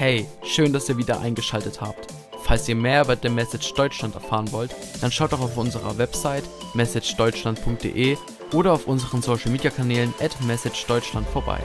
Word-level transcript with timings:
Hey, 0.00 0.26
schön, 0.42 0.72
dass 0.72 0.88
ihr 0.88 0.96
wieder 0.96 1.20
eingeschaltet 1.20 1.82
habt. 1.82 2.06
Falls 2.44 2.66
ihr 2.70 2.74
mehr 2.74 3.04
über 3.04 3.16
The 3.16 3.28
Message 3.28 3.74
Deutschland 3.74 4.14
erfahren 4.14 4.50
wollt, 4.50 4.74
dann 5.02 5.12
schaut 5.12 5.32
doch 5.32 5.42
auf 5.42 5.58
unserer 5.58 5.98
Website 5.98 6.44
messagedeutschland.de 6.72 8.16
oder 8.54 8.72
auf 8.72 8.86
unseren 8.88 9.20
Social 9.20 9.52
Media 9.52 9.68
Kanälen 9.68 10.14
at 10.18 10.40
messagedeutschland 10.46 11.26
vorbei. 11.26 11.60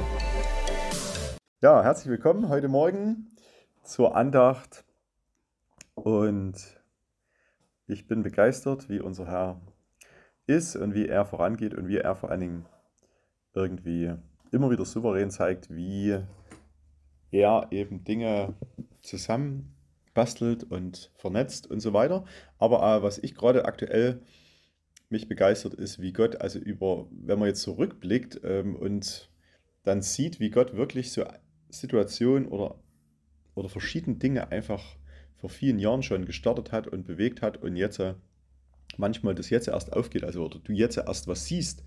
Ja, 1.61 1.81
herzlich 1.81 2.09
willkommen 2.09 2.49
heute 2.49 2.67
Morgen 2.67 3.31
zur 3.83 4.17
Andacht 4.17 4.83
und 5.93 6.55
ich 7.87 8.05
bin 8.05 8.21
begeistert, 8.21 8.89
wie 8.89 8.99
unser 8.99 9.27
Herr 9.27 9.61
ist 10.45 10.75
und 10.75 10.93
wie 10.93 11.07
er 11.07 11.25
vorangeht 11.25 11.73
und 11.73 11.87
wie 11.87 11.99
er 11.99 12.17
vor 12.17 12.31
allen 12.31 12.41
Dingen 12.41 12.65
irgendwie 13.53 14.13
immer 14.51 14.69
wieder 14.71 14.83
souverän 14.83 15.31
zeigt, 15.31 15.73
wie 15.73 16.19
er 17.35 17.67
eben 17.71 18.03
Dinge 18.03 18.55
zusammenbastelt 19.01 20.63
und 20.63 21.11
vernetzt 21.15 21.69
und 21.69 21.81
so 21.81 21.93
weiter. 21.93 22.25
Aber 22.57 22.77
äh, 22.97 23.03
was 23.03 23.17
ich 23.17 23.35
gerade 23.35 23.65
aktuell 23.65 24.21
mich 25.09 25.27
begeistert, 25.27 25.73
ist, 25.73 26.01
wie 26.01 26.13
Gott, 26.13 26.41
also 26.41 26.59
über, 26.59 27.07
wenn 27.11 27.37
man 27.39 27.49
jetzt 27.49 27.61
zurückblickt 27.61 28.41
ähm, 28.43 28.75
und 28.75 29.29
dann 29.83 30.01
sieht, 30.01 30.39
wie 30.39 30.49
Gott 30.49 30.75
wirklich 30.75 31.11
so 31.11 31.25
Situationen 31.69 32.47
oder, 32.47 32.79
oder 33.53 33.69
verschiedene 33.69 34.15
Dinge 34.15 34.51
einfach 34.51 34.97
vor 35.35 35.49
vielen 35.49 35.77
Jahren 35.77 36.01
schon 36.01 36.25
gestartet 36.25 36.71
hat 36.71 36.87
und 36.87 37.05
bewegt 37.05 37.41
hat 37.41 37.57
und 37.57 37.75
jetzt 37.75 37.99
äh, 37.99 38.15
manchmal 38.97 39.35
das 39.35 39.49
jetzt 39.49 39.67
erst 39.67 39.93
aufgeht, 39.93 40.23
also 40.23 40.45
oder 40.45 40.59
du 40.59 40.71
jetzt 40.71 40.97
erst 40.97 41.27
was 41.27 41.45
siehst 41.45 41.83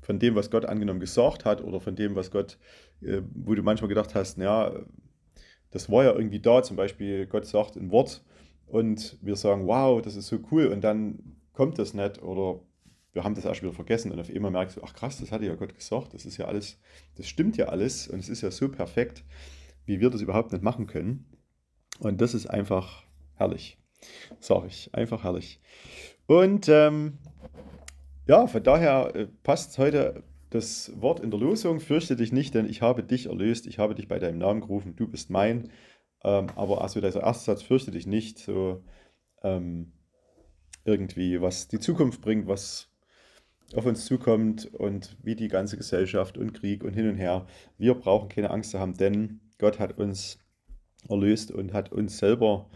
von 0.00 0.18
dem, 0.18 0.34
was 0.34 0.50
Gott 0.50 0.66
angenommen 0.66 1.00
gesagt 1.00 1.44
hat 1.44 1.62
oder 1.62 1.80
von 1.80 1.96
dem, 1.96 2.14
was 2.14 2.30
Gott, 2.30 2.58
äh, 3.00 3.22
wo 3.34 3.54
du 3.54 3.62
manchmal 3.62 3.88
gedacht 3.88 4.14
hast, 4.14 4.38
naja, 4.38 4.84
das 5.72 5.90
war 5.90 6.04
ja 6.04 6.12
irgendwie 6.12 6.40
da, 6.40 6.62
zum 6.62 6.76
Beispiel 6.76 7.26
Gott 7.26 7.46
sagt 7.46 7.76
ein 7.76 7.90
Wort 7.90 8.22
und 8.66 9.18
wir 9.20 9.36
sagen, 9.36 9.66
wow, 9.66 10.00
das 10.00 10.16
ist 10.16 10.28
so 10.28 10.38
cool 10.50 10.66
und 10.66 10.82
dann 10.82 11.36
kommt 11.52 11.78
das 11.78 11.94
nicht 11.94 12.22
oder 12.22 12.60
wir 13.12 13.24
haben 13.24 13.34
das 13.34 13.44
erst 13.44 13.62
wieder 13.62 13.72
vergessen 13.72 14.10
und 14.10 14.20
auf 14.20 14.30
einmal 14.30 14.50
merkst 14.50 14.76
du, 14.76 14.82
ach 14.82 14.94
krass, 14.94 15.18
das 15.18 15.32
hatte 15.32 15.44
ja 15.44 15.54
Gott 15.54 15.74
gesagt, 15.74 16.14
das 16.14 16.24
ist 16.24 16.36
ja 16.38 16.46
alles, 16.46 16.78
das 17.16 17.26
stimmt 17.26 17.56
ja 17.56 17.66
alles 17.66 18.08
und 18.08 18.20
es 18.20 18.28
ist 18.28 18.42
ja 18.42 18.50
so 18.50 18.70
perfekt, 18.70 19.24
wie 19.84 20.00
wir 20.00 20.10
das 20.10 20.20
überhaupt 20.20 20.52
nicht 20.52 20.62
machen 20.62 20.86
können. 20.86 21.26
Und 21.98 22.20
das 22.20 22.32
ist 22.32 22.46
einfach 22.46 23.04
herrlich, 23.34 23.78
sage 24.40 24.68
ich, 24.68 24.94
einfach 24.94 25.24
herrlich. 25.24 25.60
Und 26.26 26.68
ähm, 26.68 27.18
ja, 28.26 28.46
von 28.46 28.62
daher 28.62 29.14
äh, 29.14 29.26
passt 29.42 29.76
heute 29.76 30.22
das 30.54 30.92
Wort 31.00 31.20
in 31.20 31.30
der 31.30 31.40
Losung. 31.40 31.80
Fürchte 31.80 32.16
dich 32.16 32.32
nicht, 32.32 32.54
denn 32.54 32.68
ich 32.68 32.82
habe 32.82 33.02
dich 33.02 33.26
erlöst, 33.26 33.66
ich 33.66 33.78
habe 33.78 33.94
dich 33.94 34.08
bei 34.08 34.18
deinem 34.18 34.38
Namen 34.38 34.60
gerufen, 34.60 34.96
du 34.96 35.08
bist 35.08 35.30
mein. 35.30 35.70
Ähm, 36.24 36.48
aber 36.54 36.82
also 36.82 37.00
dieser 37.00 37.22
erste 37.22 37.44
Satz, 37.44 37.62
fürchte 37.62 37.90
dich 37.90 38.06
nicht, 38.06 38.38
so 38.38 38.82
ähm, 39.42 39.92
irgendwie, 40.84 41.40
was 41.40 41.68
die 41.68 41.80
Zukunft 41.80 42.20
bringt, 42.20 42.46
was 42.46 42.88
auf 43.74 43.86
uns 43.86 44.04
zukommt 44.04 44.66
und 44.74 45.16
wie 45.22 45.34
die 45.34 45.48
ganze 45.48 45.76
Gesellschaft 45.76 46.36
und 46.36 46.52
Krieg 46.52 46.84
und 46.84 46.92
hin 46.92 47.08
und 47.08 47.16
her. 47.16 47.46
Wir 47.78 47.94
brauchen 47.94 48.28
keine 48.28 48.50
Angst 48.50 48.72
zu 48.72 48.78
haben, 48.78 48.94
denn 48.94 49.40
Gott 49.58 49.78
hat 49.78 49.98
uns 49.98 50.38
erlöst 51.08 51.50
und 51.50 51.72
hat 51.72 51.90
uns 51.90 52.18
selber 52.18 52.68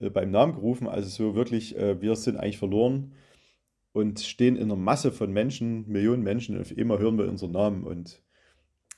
äh, 0.00 0.10
beim 0.10 0.30
Namen 0.30 0.54
gerufen. 0.54 0.88
Also 0.88 1.08
so 1.08 1.34
wirklich, 1.34 1.76
äh, 1.76 2.00
wir 2.00 2.16
sind 2.16 2.36
eigentlich 2.36 2.58
verloren 2.58 3.12
und 3.92 4.20
stehen 4.20 4.56
in 4.56 4.64
einer 4.64 4.76
Masse 4.76 5.12
von 5.12 5.32
Menschen, 5.32 5.88
Millionen 5.88 6.22
Menschen. 6.22 6.56
Und 6.56 6.76
einmal 6.76 6.98
hören 6.98 7.18
wir 7.18 7.28
unseren 7.28 7.52
Namen. 7.52 7.84
Und 7.84 8.22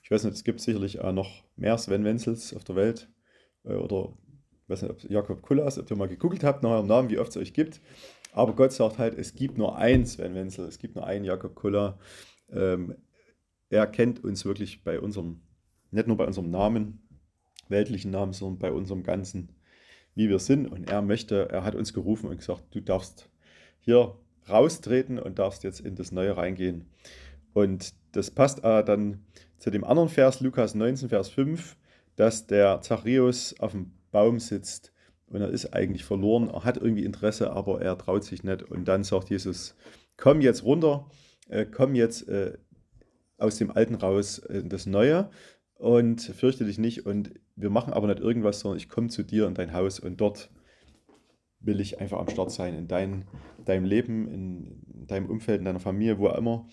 ich 0.02 0.10
weiß 0.10 0.24
nicht, 0.24 0.34
es 0.34 0.44
gibt 0.44 0.60
sicherlich 0.60 1.00
auch 1.00 1.12
noch 1.12 1.44
mehr 1.56 1.78
Sven 1.78 2.04
Wenzels 2.04 2.54
auf 2.54 2.64
der 2.64 2.76
Welt. 2.76 3.08
Äh, 3.64 3.74
oder 3.74 4.16
ich 4.64 4.70
weiß 4.70 4.82
nicht, 4.82 4.90
ob 4.90 5.10
Jakob 5.10 5.42
Kullas, 5.42 5.78
ob 5.78 5.90
ihr 5.90 5.96
mal 5.96 6.08
gegoogelt 6.08 6.44
habt 6.44 6.62
nach 6.62 6.70
eurem 6.70 6.86
Namen, 6.86 7.10
wie 7.10 7.18
oft 7.18 7.30
es 7.30 7.36
euch 7.36 7.54
gibt. 7.54 7.80
Aber 8.32 8.54
Gott 8.54 8.72
sagt 8.72 8.98
halt, 8.98 9.18
es 9.18 9.34
gibt 9.34 9.58
nur 9.58 9.76
einen 9.76 10.06
Sven 10.06 10.34
Wenzel, 10.34 10.66
es 10.66 10.78
gibt 10.78 10.94
nur 10.94 11.06
einen 11.06 11.24
Jakob 11.24 11.54
Kuller. 11.54 11.98
Ähm, 12.50 12.96
er 13.68 13.86
kennt 13.86 14.22
uns 14.22 14.44
wirklich 14.44 14.84
bei 14.84 15.00
unserem, 15.00 15.40
nicht 15.90 16.06
nur 16.06 16.16
bei 16.16 16.26
unserem 16.26 16.50
Namen, 16.50 17.06
weltlichen 17.68 18.10
Namen, 18.10 18.32
sondern 18.32 18.58
bei 18.58 18.72
unserem 18.72 19.02
ganzen, 19.02 19.56
wie 20.14 20.28
wir 20.28 20.38
sind. 20.38 20.66
Und 20.66 20.90
er 20.90 21.02
möchte, 21.02 21.48
er 21.50 21.64
hat 21.64 21.74
uns 21.74 21.92
gerufen 21.92 22.28
und 22.28 22.36
gesagt, 22.38 22.64
du 22.74 22.80
darfst 22.80 23.30
hier 23.80 24.16
raustreten 24.48 25.18
und 25.18 25.38
darfst 25.38 25.64
jetzt 25.64 25.80
in 25.80 25.94
das 25.94 26.12
Neue 26.12 26.36
reingehen. 26.36 26.86
Und 27.52 27.94
das 28.12 28.30
passt 28.30 28.64
äh, 28.64 28.84
dann 28.84 29.24
zu 29.58 29.70
dem 29.70 29.84
anderen 29.84 30.08
Vers, 30.08 30.40
Lukas 30.40 30.74
19, 30.74 31.08
Vers 31.08 31.28
5, 31.28 31.76
dass 32.16 32.46
der 32.46 32.80
Zachäus 32.80 33.54
auf 33.60 33.72
dem 33.72 33.92
Baum 34.10 34.40
sitzt 34.40 34.92
und 35.32 35.40
er 35.40 35.48
ist 35.48 35.72
eigentlich 35.72 36.04
verloren, 36.04 36.50
er 36.50 36.64
hat 36.64 36.76
irgendwie 36.76 37.04
Interesse, 37.04 37.52
aber 37.52 37.80
er 37.80 37.96
traut 37.96 38.22
sich 38.22 38.44
nicht. 38.44 38.62
Und 38.62 38.86
dann 38.86 39.02
sagt 39.02 39.30
Jesus, 39.30 39.74
komm 40.18 40.42
jetzt 40.42 40.62
runter, 40.62 41.06
äh, 41.48 41.64
komm 41.64 41.94
jetzt 41.94 42.28
äh, 42.28 42.58
aus 43.38 43.56
dem 43.56 43.70
Alten 43.70 43.94
raus 43.94 44.38
in 44.38 44.68
das 44.68 44.84
Neue 44.84 45.30
und 45.74 46.20
fürchte 46.20 46.66
dich 46.66 46.78
nicht. 46.78 47.06
Und 47.06 47.32
wir 47.56 47.70
machen 47.70 47.94
aber 47.94 48.08
nicht 48.08 48.20
irgendwas, 48.20 48.60
sondern 48.60 48.76
ich 48.76 48.90
komme 48.90 49.08
zu 49.08 49.22
dir 49.22 49.46
in 49.46 49.54
dein 49.54 49.72
Haus 49.72 50.00
und 50.00 50.20
dort 50.20 50.50
will 51.62 51.80
ich 51.80 52.00
einfach 52.00 52.18
am 52.18 52.28
Start 52.28 52.50
sein, 52.50 52.74
in 52.74 52.88
dein, 52.88 53.24
deinem 53.64 53.84
Leben, 53.84 54.28
in 54.28 55.06
deinem 55.06 55.30
Umfeld, 55.30 55.60
in 55.60 55.64
deiner 55.64 55.80
Familie, 55.80 56.18
wo 56.18 56.28
auch 56.28 56.38
immer. 56.38 56.68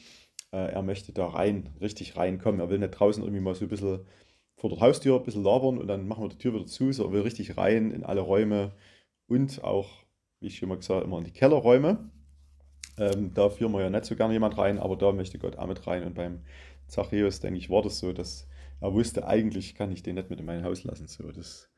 Äh, 0.51 0.71
er 0.73 0.81
möchte 0.81 1.13
da 1.13 1.27
rein, 1.27 1.69
richtig 1.79 2.17
reinkommen. 2.17 2.59
Er 2.59 2.69
will 2.69 2.79
nicht 2.79 2.91
draußen 2.91 3.23
irgendwie 3.23 3.41
mal 3.41 3.55
so 3.55 3.65
ein 3.65 3.69
bisschen 3.69 4.05
vor 4.59 4.69
der 4.69 4.81
Haustür 4.81 5.17
ein 5.17 5.23
bisschen 5.23 5.43
labern 5.43 5.77
und 5.77 5.87
dann 5.87 6.07
machen 6.07 6.23
wir 6.23 6.29
die 6.29 6.37
Tür 6.37 6.53
wieder 6.53 6.65
zu, 6.65 6.89
er 6.89 7.11
will 7.11 7.21
richtig 7.21 7.57
rein 7.57 7.91
in 7.91 8.03
alle 8.03 8.19
Räume 8.19 8.73
und 9.27 9.63
auch, 9.63 9.89
wie 10.41 10.47
ich 10.47 10.57
schon 10.57 10.67
mal 10.67 10.75
gesagt 10.75 10.97
habe, 10.97 11.05
immer 11.05 11.19
in 11.19 11.23
die 11.23 11.31
Kellerräume. 11.31 12.11
Ähm, 12.97 13.33
da 13.33 13.49
führen 13.49 13.71
wir 13.71 13.81
ja 13.81 13.89
nicht 13.89 14.03
so 14.03 14.17
gerne 14.17 14.33
jemand 14.33 14.57
rein, 14.57 14.77
aber 14.77 14.97
da 14.97 15.13
möchte 15.13 15.39
Gott 15.39 15.57
auch 15.57 15.67
mit 15.67 15.87
rein. 15.87 16.03
Und 16.03 16.15
beim 16.15 16.41
Zachäus, 16.87 17.39
denke 17.39 17.57
ich, 17.57 17.69
war 17.69 17.81
das 17.81 17.99
so, 17.99 18.11
dass 18.11 18.49
er 18.81 18.93
wusste, 18.93 19.25
eigentlich 19.25 19.75
kann 19.75 19.91
ich 19.91 20.03
den 20.03 20.15
nicht 20.15 20.29
mit 20.29 20.41
in 20.41 20.45
mein 20.45 20.63
Haus 20.65 20.83
lassen. 20.83 21.07
So, 21.07 21.31
das 21.31 21.69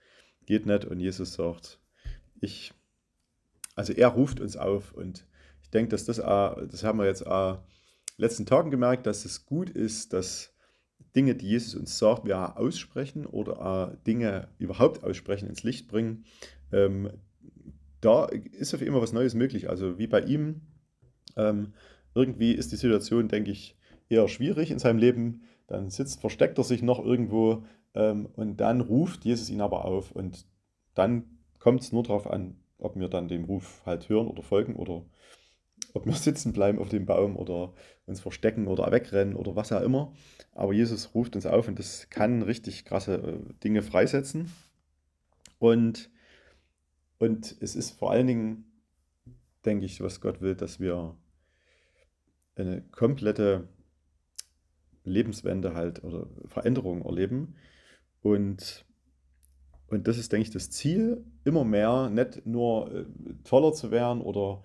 geht 0.47 0.65
nicht. 0.65 0.85
Und 0.85 0.99
Jesus 0.99 1.33
sagt, 1.33 1.79
ich 2.39 2.73
also 3.75 3.93
er 3.93 4.09
ruft 4.09 4.39
uns 4.39 4.57
auf 4.57 4.93
und 4.93 5.25
ich 5.61 5.69
denke, 5.69 5.89
dass 5.89 6.05
das, 6.05 6.17
das 6.17 6.83
haben 6.83 6.99
wir 6.99 7.05
jetzt 7.05 7.21
in 7.21 7.29
den 7.29 7.57
letzten 8.17 8.45
Tagen 8.45 8.71
gemerkt, 8.71 9.05
dass 9.05 9.25
es 9.25 9.45
gut 9.45 9.69
ist, 9.69 10.13
dass 10.13 10.53
Dinge, 11.15 11.35
die 11.35 11.47
Jesus 11.47 11.75
uns 11.75 11.97
sagt, 11.97 12.25
wir 12.25 12.57
aussprechen 12.57 13.25
oder 13.25 13.97
Dinge 14.05 14.47
überhaupt 14.59 15.03
aussprechen, 15.03 15.47
ins 15.47 15.63
Licht 15.63 15.87
bringen. 15.87 16.25
Ähm, 16.71 17.11
da 17.99 18.25
ist 18.25 18.73
auf 18.73 18.81
immer 18.81 19.01
was 19.01 19.13
Neues 19.13 19.33
möglich. 19.33 19.69
Also 19.69 19.97
wie 19.97 20.07
bei 20.07 20.21
ihm, 20.21 20.61
ähm, 21.35 21.73
irgendwie 22.15 22.53
ist 22.53 22.71
die 22.71 22.77
Situation, 22.77 23.27
denke 23.27 23.51
ich, 23.51 23.77
eher 24.09 24.27
schwierig 24.27 24.71
in 24.71 24.79
seinem 24.79 24.99
Leben. 24.99 25.43
Dann 25.67 25.89
sitzt, 25.89 26.21
versteckt 26.21 26.57
er 26.57 26.63
sich 26.63 26.81
noch 26.81 27.03
irgendwo 27.03 27.63
ähm, 27.93 28.27
und 28.33 28.57
dann 28.57 28.81
ruft 28.81 29.25
Jesus 29.25 29.49
ihn 29.49 29.61
aber 29.61 29.85
auf. 29.85 30.11
Und 30.11 30.45
dann 30.95 31.23
kommt 31.59 31.81
es 31.81 31.91
nur 31.91 32.03
darauf 32.03 32.29
an, 32.29 32.55
ob 32.81 32.95
wir 32.95 33.07
dann 33.07 33.27
dem 33.27 33.45
Ruf 33.45 33.81
halt 33.85 34.09
hören 34.09 34.27
oder 34.27 34.43
folgen 34.43 34.75
oder 34.75 35.05
ob 35.93 36.05
wir 36.05 36.13
sitzen 36.13 36.53
bleiben 36.53 36.79
auf 36.79 36.89
dem 36.89 37.05
Baum 37.05 37.37
oder 37.37 37.73
uns 38.05 38.19
verstecken 38.19 38.67
oder 38.67 38.91
wegrennen 38.91 39.35
oder 39.35 39.55
was 39.55 39.71
auch 39.71 39.81
immer. 39.81 40.13
Aber 40.53 40.73
Jesus 40.73 41.13
ruft 41.15 41.35
uns 41.35 41.45
auf 41.45 41.67
und 41.67 41.79
das 41.79 42.09
kann 42.09 42.41
richtig 42.41 42.85
krasse 42.85 43.15
äh, 43.15 43.53
Dinge 43.63 43.81
freisetzen. 43.81 44.51
Und, 45.59 46.09
und 47.19 47.55
es 47.61 47.75
ist 47.75 47.91
vor 47.91 48.11
allen 48.11 48.27
Dingen, 48.27 48.65
denke 49.65 49.85
ich, 49.85 50.01
was 50.01 50.21
Gott 50.21 50.41
will, 50.41 50.55
dass 50.55 50.79
wir 50.79 51.15
eine 52.55 52.81
komplette 52.81 53.69
Lebenswende 55.03 55.73
halt 55.73 56.03
oder 56.03 56.27
Veränderung 56.47 57.03
erleben. 57.03 57.55
Und 58.21 58.85
und 59.91 60.07
das 60.07 60.17
ist, 60.17 60.31
denke 60.31 60.43
ich, 60.43 60.51
das 60.51 60.71
Ziel, 60.71 61.23
immer 61.43 61.63
mehr 61.63 62.09
nicht 62.09 62.45
nur 62.45 62.91
äh, 62.93 63.05
toller 63.43 63.73
zu 63.73 63.91
werden 63.91 64.21
oder 64.21 64.63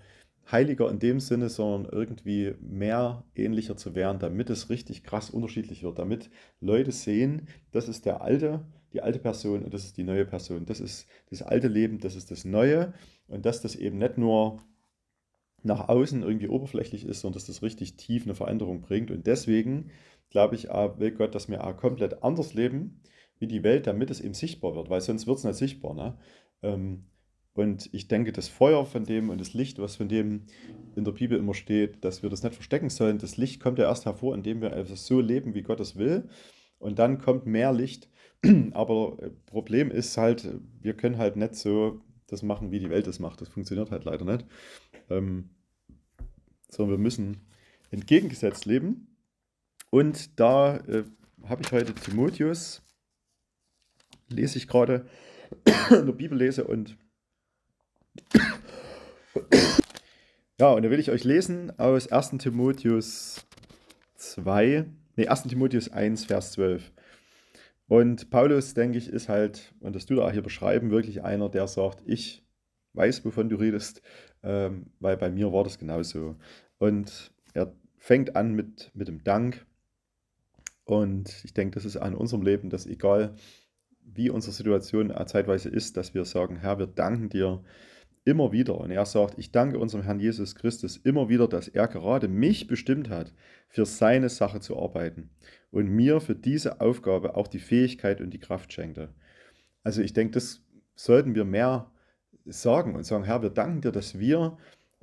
heiliger 0.51 0.89
in 0.91 0.99
dem 1.01 1.21
Sinne, 1.21 1.49
sondern 1.49 1.93
irgendwie 1.93 2.55
mehr 2.61 3.25
ähnlicher 3.35 3.77
zu 3.77 3.95
werden, 3.95 4.19
damit 4.21 4.51
es 4.51 4.71
richtig 4.71 5.03
krass 5.03 5.31
unterschiedlich 5.31 5.83
wird, 5.83 5.99
damit 5.99 6.31
Leute 6.61 6.93
sehen, 6.93 7.49
das 7.73 7.89
ist 7.89 8.07
der 8.07 8.21
alte, 8.23 8.65
die 8.93 9.03
alte 9.03 9.19
Person 9.19 9.65
und 9.65 9.75
das 9.75 9.85
ist 9.85 9.97
die 9.97 10.05
neue 10.05 10.25
Person. 10.25 10.65
Das 10.67 10.81
ist 10.81 11.09
das 11.31 11.43
alte 11.43 11.69
Leben, 11.69 11.99
das 11.99 12.15
ist 12.15 12.31
das 12.31 12.45
Neue 12.45 12.95
und 13.27 13.45
dass 13.45 13.61
das 13.61 13.75
eben 13.75 13.99
nicht 13.99 14.19
nur 14.19 14.63
nach 15.63 15.89
außen 15.89 16.23
irgendwie 16.23 16.49
oberflächlich 16.49 17.05
ist, 17.05 17.21
sondern 17.21 17.39
dass 17.39 17.47
das 17.47 17.63
richtig 17.63 17.97
tief 17.97 18.25
eine 18.25 18.37
Veränderung 18.37 18.83
bringt. 18.83 19.11
Und 19.11 19.27
deswegen 19.27 19.91
glaube 20.31 20.55
ich, 20.55 20.65
will 20.69 21.11
Gott, 21.13 21.35
dass 21.35 21.49
wir 21.49 21.59
komplett 21.75 22.23
anders 22.23 22.55
leben 22.55 23.01
wie 23.39 23.47
die 23.47 23.63
Welt, 23.63 23.87
damit 23.87 24.11
es 24.11 24.21
eben 24.21 24.35
sichtbar 24.35 24.75
wird, 24.75 24.91
weil 24.91 25.01
sonst 25.01 25.27
wird 25.27 25.39
es 25.39 25.45
nicht 25.45 25.57
sichtbar. 25.57 25.95
Ne? 25.95 26.19
Ähm, 26.63 27.05
und 27.55 27.89
ich 27.93 28.09
denke, 28.09 28.33
das 28.33 28.49
Feuer 28.49 28.85
von 28.85 29.05
dem 29.05 29.31
und 29.31 29.41
das 29.41 29.55
Licht, 29.55 29.79
was 29.79 29.97
von 29.97 30.09
dem 30.09 30.43
in 30.95 31.05
der 31.05 31.13
Bibel 31.13 31.39
immer 31.39 31.55
steht, 31.55 32.05
dass 32.05 32.23
wir 32.23 32.31
das 32.31 32.43
nicht 32.43 32.55
verstecken 32.55 32.91
sollen, 32.91 33.19
das 33.19 33.37
Licht 33.37 33.61
kommt 33.61 33.79
ja 33.79 33.87
erst 33.87 34.05
hervor, 34.05 34.35
indem 34.35 34.61
wir 34.61 34.75
einfach 34.75 34.97
so 34.97 35.21
leben, 35.21 35.55
wie 35.55 35.63
Gott 35.63 35.81
es 35.81 35.97
will. 35.97 36.29
Und 36.79 36.99
dann 36.99 37.19
kommt 37.19 37.47
mehr 37.47 37.73
Licht 37.73 38.11
Aber 38.73 39.17
Problem 39.47 39.91
ist 39.91 40.17
halt, 40.17 40.49
wir 40.81 40.95
können 40.95 41.19
halt 41.19 41.37
nicht 41.37 41.55
so 41.55 42.01
das 42.27 42.43
machen, 42.43 42.71
wie 42.71 42.79
die 42.79 42.91
Welt 42.91 43.07
das 43.07 43.19
macht. 43.19 43.41
Das 43.41 43.49
funktioniert 43.49 43.91
halt 43.91 44.05
leider 44.05 44.25
nicht. 44.25 44.47
Ähm, 45.09 45.51
sondern 46.69 46.99
wir 46.99 47.03
müssen 47.03 47.47
entgegengesetzt 47.91 48.67
leben. 48.67 49.17
Und 49.91 50.39
da 50.41 50.79
äh, 50.79 51.05
habe 51.45 51.63
ich 51.63 51.73
heute 51.73 51.95
Timotheus, 51.95 52.83
lese 54.29 54.59
ich 54.59 54.69
gerade 54.69 55.07
in 55.91 56.07
der 56.07 56.13
Bibel 56.13 56.39
lese 56.39 56.65
und 56.65 56.97
ja, 60.61 60.71
und 60.73 60.83
da 60.83 60.91
will 60.91 61.01
ich 61.01 61.11
euch 61.11 61.25
lesen 61.25 61.79
aus 61.79 62.09
1. 62.09 62.31
Timotheus 62.39 63.47
2, 64.17 64.87
nee, 65.17 65.29
1. 65.29 65.43
Timotheus 65.45 65.91
1, 65.91 66.25
Vers 66.25 66.53
12. 66.53 66.93
Und 67.89 68.31
Paulus, 68.31 68.75
denke 68.75 68.99
ich, 68.99 69.09
ist 69.09 69.29
halt, 69.29 69.75
und 69.81 69.95
das 69.95 70.07
du 70.07 70.17
da 70.17 70.31
hier 70.31 70.43
beschreiben, 70.43 70.91
wirklich 70.91 71.23
einer, 71.23 71.49
der 71.49 71.69
sagt, 71.69 72.03
ich 72.05 72.45
weiß, 72.95 73.25
wovon 73.25 73.49
du 73.49 73.57
redest, 73.57 74.03
ähm, 74.43 74.87
weil 74.99 75.17
bei 75.17 75.31
mir 75.31 75.53
war 75.53 75.63
das 75.63 75.79
genauso. 75.79 76.37
Und 76.79 77.33
er 77.55 77.73
fängt 77.99 78.35
an 78.35 78.55
mit, 78.55 78.91
mit 78.95 79.09
dem 79.09 79.23
Dank. 79.23 79.67
Und 80.85 81.45
ich 81.45 81.55
denke, 81.55 81.75
das 81.75 81.85
ist 81.85 81.97
an 81.97 82.15
unserem 82.15 82.43
Leben, 82.43 82.71
dass 82.71 82.87
egal 82.87 83.35
wie 84.15 84.31
unsere 84.31 84.53
Situation 84.53 85.13
zeitweise 85.27 85.69
ist, 85.69 85.97
dass 85.97 86.15
wir 86.15 86.25
sagen, 86.25 86.57
Herr, 86.57 86.79
wir 86.79 86.87
danken 86.87 87.29
dir 87.29 87.63
immer 88.25 88.53
wieder. 88.53 88.79
Und 88.79 88.91
er 88.91 89.07
sagt, 89.07 89.39
ich 89.39 89.53
danke 89.53 89.79
unserem 89.79 90.05
Herrn 90.05 90.21
Jesus 90.21 90.55
Christus 90.55 90.97
immer 90.97 91.29
wieder, 91.29 91.49
dass 91.49 91.69
er 91.69 91.89
gerade 91.89 92.29
mich 92.29 92.67
bestimmt 92.67 93.09
hat, 93.09 93.33
für 93.69 93.87
seine 93.87 94.29
Sache 94.29 94.61
zu 94.61 94.79
arbeiten 94.79 95.31
und 95.71 95.89
mir 95.89 96.21
für 96.21 96.35
diese 96.35 96.81
Aufgabe 96.81 97.37
auch 97.37 97.47
die 97.47 97.59
Fähigkeit 97.59 98.21
und 98.21 98.31
die 98.31 98.41
Kraft 98.41 98.73
schenkte. 98.73 99.15
Also 99.83 100.03
ich 100.03 100.13
denke, 100.13 100.33
das 100.33 100.63
sollten 100.95 101.35
wir 101.35 101.45
mehr 101.45 101.91
sagen 102.45 102.95
und 102.95 103.05
sagen, 103.05 103.25
Herr, 103.25 103.43
wir 103.43 103.51
danken 103.51 103.81
dir, 103.81 103.93
dass 103.93 104.19
wir, 104.19 104.57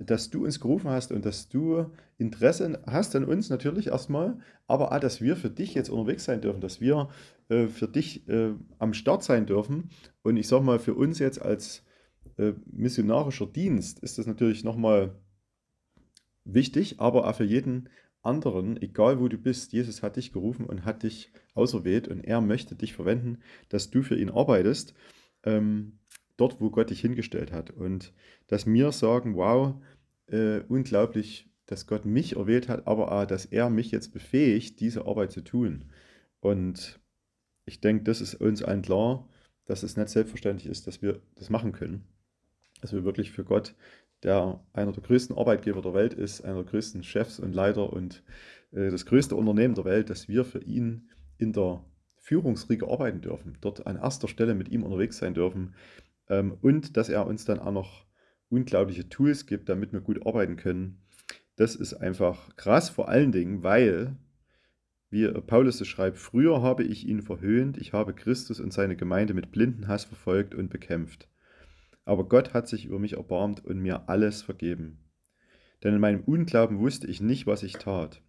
dass 0.06 0.30
du 0.30 0.46
uns 0.46 0.60
gerufen 0.60 0.90
hast 0.90 1.12
und 1.12 1.26
dass 1.26 1.50
du 1.50 1.86
Interesse 2.18 2.82
hast 2.88 3.16
an 3.16 3.26
uns 3.26 3.50
natürlich 3.50 3.88
erstmal, 3.88 4.40
aber 4.68 4.92
auch, 4.92 5.00
dass 5.00 5.22
wir 5.22 5.36
für 5.36 5.50
dich 5.50 5.74
jetzt 5.74 5.90
unterwegs 5.90 6.26
sein 6.26 6.42
dürfen, 6.42 6.62
dass 6.62 6.82
wir 6.82 7.10
äh, 7.50 7.68
für 7.68 7.88
dich 7.88 8.28
äh, 8.28 8.54
am 8.80 8.94
Start 8.94 9.24
sein 9.24 9.46
dürfen. 9.46 9.90
Und 10.22 10.38
ich 10.38 10.48
sage 10.48 10.64
mal, 10.64 10.80
für 10.80 10.96
uns 10.96 11.20
jetzt 11.20 11.42
als 11.42 11.84
äh, 12.38 12.54
missionarischer 12.66 13.46
Dienst 13.46 14.00
ist 14.00 14.18
das 14.18 14.26
natürlich 14.26 14.64
nochmal 14.64 15.20
wichtig, 16.46 17.00
aber 17.00 17.28
auch 17.28 17.36
für 17.36 17.44
jeden 17.44 17.90
anderen, 18.22 18.82
egal 18.82 19.20
wo 19.20 19.28
du 19.28 19.38
bist, 19.38 19.74
Jesus 19.74 20.02
hat 20.02 20.16
dich 20.16 20.32
gerufen 20.32 20.66
und 20.66 20.86
hat 20.86 21.04
dich 21.04 21.32
auserwählt 21.54 22.08
und 22.08 22.22
er 22.22 22.42
möchte 22.42 22.76
dich 22.76 22.94
verwenden, 22.94 23.40
dass 23.70 23.92
du 23.92 24.02
für 24.02 24.18
ihn 24.18 24.30
arbeitest, 24.30 24.94
ähm, 25.44 26.00
dort, 26.38 26.60
wo 26.60 26.70
Gott 26.70 26.90
dich 26.90 27.02
hingestellt 27.02 27.52
hat. 27.52 27.72
Und 27.72 28.14
dass 28.48 28.66
wir 28.66 28.92
sagen, 28.92 29.36
wow, 29.36 29.76
äh, 30.28 30.60
unglaublich, 30.68 31.50
dass 31.66 31.88
Gott 31.88 32.06
mich 32.06 32.36
erwählt 32.36 32.68
hat, 32.68 32.88
aber 32.88 33.12
auch, 33.12 33.26
dass 33.26 33.46
er 33.46 33.70
mich 33.70 33.92
jetzt 33.92 34.14
befähigt, 34.14 34.80
diese 34.80 35.06
Arbeit 35.06 35.32
zu 35.32 35.42
tun. 35.42 35.86
Und 36.40 37.00
ich 37.66 37.80
denke, 37.80 38.04
das 38.04 38.22
ist 38.22 38.36
uns 38.36 38.64
allen 38.64 38.82
klar, 38.82 39.28
dass 39.66 39.84
es 39.84 39.96
nicht 39.96 40.10
selbstverständlich 40.10 40.70
ist, 40.70 40.88
dass 40.88 41.02
wir 41.02 41.22
das 41.36 41.50
machen 41.50 41.72
können. 41.72 42.04
Dass 42.82 42.92
wir 42.92 43.06
wirklich 43.06 43.32
für 43.32 43.46
Gott 43.46 43.76
der 44.24 44.64
einer 44.72 44.92
der 44.92 45.04
größten 45.04 45.38
Arbeitgeber 45.38 45.82
der 45.82 45.94
Welt 45.94 46.14
ist, 46.14 46.42
einer 46.42 46.64
der 46.64 46.72
größten 46.72 47.04
Chefs 47.04 47.40
und 47.40 47.54
Leiter 47.54 47.92
und 47.92 48.24
äh, 48.72 48.90
das 48.90 49.06
größte 49.06 49.36
Unternehmen 49.36 49.76
der 49.76 49.86
Welt, 49.86 50.10
dass 50.10 50.28
wir 50.28 50.46
für 50.46 50.64
ihn 50.64 51.10
in 51.38 51.54
der 51.54 51.84
Führungsriege 52.18 52.88
arbeiten 52.88 53.22
dürfen, 53.22 53.58
dort 53.60 53.86
an 53.86 53.98
erster 53.98 54.30
Stelle 54.30 54.56
mit 54.56 54.70
ihm 54.70 54.84
unterwegs 54.84 55.18
sein 55.18 55.34
dürfen 55.34 55.76
ähm, 56.30 56.58
und 56.62 56.96
dass 56.96 57.10
er 57.10 57.28
uns 57.28 57.44
dann 57.46 57.60
auch 57.60 57.74
noch 57.74 58.06
unglaubliche 58.54 59.10
Tools 59.10 59.46
gibt, 59.46 59.68
damit 59.68 59.92
wir 59.92 60.02
gut 60.02 60.26
arbeiten 60.26 60.56
können. 60.56 61.02
Das 61.56 61.76
ist 61.76 61.94
einfach 61.94 62.56
krass, 62.56 62.90
vor 62.90 63.10
allen 63.10 63.32
Dingen, 63.32 63.64
weil, 63.64 64.16
wie 65.10 65.28
Paulus 65.28 65.82
es 65.82 65.88
schreibt, 65.88 66.18
früher 66.18 66.62
habe 66.62 66.84
ich 66.84 67.08
ihn 67.08 67.22
verhöhnt, 67.22 67.78
ich 67.78 67.94
habe 67.94 68.14
Christus 68.14 68.60
und 68.60 68.72
seine 68.72 68.96
Gemeinde 68.96 69.34
mit 69.34 69.52
blinden 69.52 69.88
Hass 69.88 70.06
verfolgt 70.06 70.56
und 70.56 70.70
bekämpft. 70.70 71.28
Aber 72.06 72.28
Gott 72.28 72.54
hat 72.54 72.68
sich 72.68 72.86
über 72.86 73.00
mich 73.00 73.14
erbarmt 73.14 73.64
und 73.66 73.80
mir 73.80 74.08
alles 74.10 74.42
vergeben. 74.42 75.00
Denn 75.84 75.94
in 75.94 76.02
meinem 76.02 76.22
Unglauben 76.22 76.80
wusste 76.80 77.08
ich 77.08 77.22
nicht, 77.22 77.48
was 77.48 77.64
ich 77.64 77.74
tat. 77.74 78.22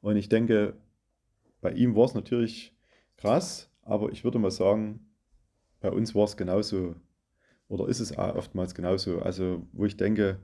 Und 0.00 0.16
ich 0.16 0.28
denke, 0.28 0.74
bei 1.60 1.72
ihm 1.72 1.94
war 1.96 2.04
es 2.04 2.14
natürlich 2.14 2.76
krass, 3.16 3.70
aber 3.82 4.12
ich 4.12 4.24
würde 4.24 4.38
mal 4.38 4.50
sagen, 4.50 5.08
bei 5.80 5.90
uns 5.90 6.14
war 6.14 6.24
es 6.24 6.36
genauso 6.36 6.94
oder 7.68 7.88
ist 7.88 8.00
es 8.00 8.16
oftmals 8.16 8.74
genauso. 8.74 9.20
Also, 9.20 9.66
wo 9.72 9.84
ich 9.84 9.96
denke, 9.96 10.40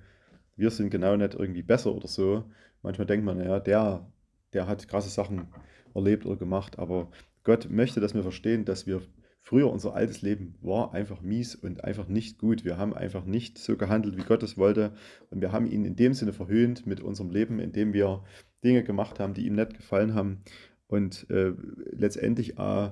wir 0.56 0.70
sind 0.70 0.90
genau 0.90 1.16
nicht 1.16 1.34
irgendwie 1.34 1.62
besser 1.62 1.94
oder 1.94 2.08
so. 2.08 2.44
Manchmal 2.82 3.06
denkt 3.06 3.24
man, 3.24 3.40
ja, 3.40 3.60
der, 3.60 4.06
der 4.52 4.66
hat 4.66 4.86
krasse 4.88 5.10
Sachen 5.10 5.48
erlebt 5.94 6.26
oder 6.26 6.36
gemacht, 6.36 6.78
aber 6.78 7.10
Gott 7.44 7.70
möchte, 7.70 8.00
dass 8.00 8.14
wir 8.14 8.22
verstehen, 8.22 8.64
dass 8.64 8.86
wir 8.86 9.02
Früher 9.46 9.70
unser 9.70 9.94
altes 9.94 10.22
Leben 10.22 10.54
war 10.62 10.94
einfach 10.94 11.20
mies 11.20 11.54
und 11.54 11.84
einfach 11.84 12.08
nicht 12.08 12.38
gut. 12.38 12.64
Wir 12.64 12.78
haben 12.78 12.94
einfach 12.94 13.26
nicht 13.26 13.58
so 13.58 13.76
gehandelt, 13.76 14.16
wie 14.16 14.22
Gott 14.22 14.42
es 14.42 14.56
wollte. 14.56 14.94
Und 15.28 15.42
wir 15.42 15.52
haben 15.52 15.66
ihn 15.66 15.84
in 15.84 15.96
dem 15.96 16.14
Sinne 16.14 16.32
verhöhnt 16.32 16.86
mit 16.86 17.02
unserem 17.02 17.28
Leben, 17.28 17.58
indem 17.58 17.92
wir 17.92 18.24
Dinge 18.64 18.84
gemacht 18.84 19.20
haben, 19.20 19.34
die 19.34 19.46
ihm 19.46 19.54
nicht 19.54 19.74
gefallen 19.74 20.14
haben. 20.14 20.44
Und 20.86 21.28
äh, 21.28 21.52
letztendlich 21.92 22.58
äh, 22.58 22.90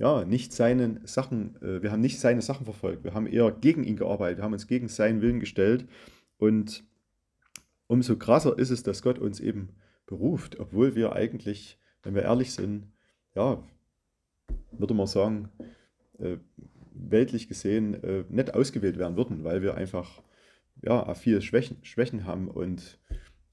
ja, 0.00 0.24
nicht 0.24 0.54
seine 0.54 0.98
Sachen, 1.04 1.56
äh, 1.62 1.82
wir 1.82 1.92
haben 1.92 2.00
nicht 2.00 2.18
seine 2.18 2.40
Sachen 2.40 2.64
verfolgt. 2.64 3.04
Wir 3.04 3.12
haben 3.12 3.26
eher 3.26 3.52
gegen 3.52 3.84
ihn 3.84 3.96
gearbeitet. 3.96 4.38
Wir 4.38 4.44
haben 4.44 4.54
uns 4.54 4.66
gegen 4.66 4.88
seinen 4.88 5.20
Willen 5.20 5.40
gestellt. 5.40 5.86
Und 6.38 6.84
umso 7.86 8.16
krasser 8.16 8.58
ist 8.58 8.70
es, 8.70 8.82
dass 8.82 9.02
Gott 9.02 9.18
uns 9.18 9.40
eben 9.40 9.68
beruft, 10.06 10.58
obwohl 10.58 10.94
wir 10.94 11.12
eigentlich, 11.12 11.78
wenn 12.02 12.14
wir 12.14 12.22
ehrlich 12.22 12.54
sind, 12.54 12.90
ja, 13.34 13.62
würde 14.72 14.94
man 14.94 15.06
sagen, 15.06 15.50
äh, 16.18 16.38
weltlich 16.92 17.46
gesehen 17.46 18.02
äh, 18.02 18.24
nicht 18.30 18.54
ausgewählt 18.54 18.98
werden 18.98 19.18
würden, 19.18 19.44
weil 19.44 19.60
wir 19.60 19.74
einfach 19.74 20.22
ja, 20.82 21.12
viele 21.12 21.42
Schwächen, 21.42 21.76
Schwächen 21.82 22.24
haben 22.24 22.48
und 22.48 22.98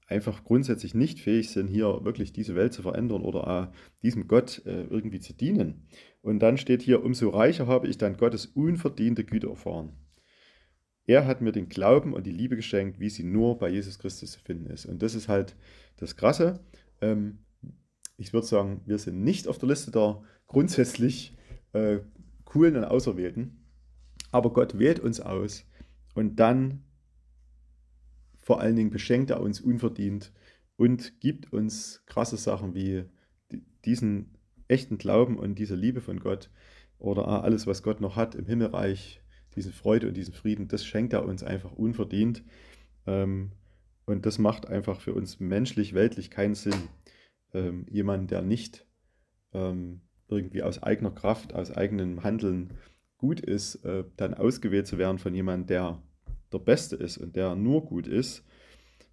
einfach 0.08 0.42
grundsätzlich 0.42 0.94
nicht 0.94 1.20
fähig 1.20 1.50
sind, 1.50 1.68
hier 1.68 2.04
wirklich 2.04 2.32
diese 2.32 2.54
Welt 2.54 2.72
zu 2.72 2.82
verändern 2.82 3.22
oder 3.22 3.72
diesem 4.02 4.26
Gott 4.26 4.62
äh, 4.64 4.84
irgendwie 4.84 5.20
zu 5.20 5.34
dienen. 5.34 5.86
Und 6.22 6.40
dann 6.40 6.56
steht 6.56 6.82
hier, 6.82 7.04
umso 7.04 7.28
reicher 7.28 7.66
habe 7.66 7.86
ich 7.88 7.98
dann 7.98 8.16
Gottes 8.16 8.46
unverdiente 8.46 9.24
Güte 9.24 9.48
erfahren. 9.48 9.92
Er 11.06 11.26
hat 11.26 11.40
mir 11.40 11.52
den 11.52 11.68
Glauben 11.68 12.12
und 12.12 12.26
die 12.26 12.32
Liebe 12.32 12.56
geschenkt, 12.56 13.00
wie 13.00 13.10
sie 13.10 13.22
nur 13.22 13.58
bei 13.58 13.68
Jesus 13.68 13.98
Christus 13.98 14.32
zu 14.32 14.40
finden 14.40 14.66
ist. 14.66 14.86
Und 14.86 15.02
das 15.02 15.14
ist 15.14 15.28
halt 15.28 15.56
das 15.96 16.16
Krasse. 16.16 16.60
Ähm, 17.00 17.38
ich 18.16 18.32
würde 18.32 18.46
sagen, 18.46 18.80
wir 18.86 18.98
sind 18.98 19.22
nicht 19.22 19.46
auf 19.46 19.58
der 19.58 19.68
Liste 19.68 19.90
der 19.90 20.22
grundsätzlich 20.46 21.36
äh, 21.72 21.98
coolen 22.44 22.76
und 22.76 22.84
Auserwählten. 22.84 23.64
Aber 24.32 24.52
Gott 24.52 24.78
wählt 24.78 25.00
uns 25.00 25.20
aus 25.20 25.64
und 26.14 26.36
dann 26.36 26.84
vor 28.48 28.62
allen 28.62 28.76
Dingen 28.76 28.88
beschenkt 28.88 29.28
er 29.28 29.42
uns 29.42 29.60
unverdient 29.60 30.32
und 30.78 31.20
gibt 31.20 31.52
uns 31.52 32.02
krasse 32.06 32.38
Sachen 32.38 32.74
wie 32.74 33.04
diesen 33.84 34.38
echten 34.68 34.96
Glauben 34.96 35.38
und 35.38 35.58
diese 35.58 35.74
Liebe 35.74 36.00
von 36.00 36.18
Gott 36.18 36.48
oder 36.98 37.28
alles, 37.44 37.66
was 37.66 37.82
Gott 37.82 38.00
noch 38.00 38.16
hat 38.16 38.34
im 38.34 38.46
Himmelreich, 38.46 39.20
diese 39.54 39.70
Freude 39.70 40.08
und 40.08 40.16
diesen 40.16 40.32
Frieden, 40.32 40.66
das 40.66 40.86
schenkt 40.86 41.12
er 41.12 41.26
uns 41.26 41.42
einfach 41.42 41.72
unverdient. 41.72 42.42
Ähm, 43.06 43.52
und 44.06 44.24
das 44.24 44.38
macht 44.38 44.66
einfach 44.66 45.02
für 45.02 45.12
uns 45.12 45.40
menschlich, 45.40 45.92
weltlich 45.92 46.30
keinen 46.30 46.54
Sinn. 46.54 46.88
Ähm, 47.52 47.84
jemand, 47.90 48.30
der 48.30 48.40
nicht 48.40 48.86
ähm, 49.52 50.00
irgendwie 50.26 50.62
aus 50.62 50.82
eigener 50.82 51.10
Kraft, 51.10 51.52
aus 51.52 51.70
eigenem 51.70 52.22
Handeln 52.22 52.72
gut 53.18 53.40
ist, 53.40 53.84
äh, 53.84 54.04
dann 54.16 54.32
ausgewählt 54.32 54.86
zu 54.86 54.96
werden 54.96 55.18
von 55.18 55.34
jemandem, 55.34 55.66
der 55.66 56.02
der 56.52 56.58
Beste 56.58 56.96
ist 56.96 57.18
und 57.18 57.36
der 57.36 57.54
nur 57.54 57.84
gut 57.84 58.06
ist, 58.06 58.44